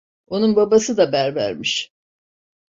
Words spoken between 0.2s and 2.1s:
Onun babası da berbermiş.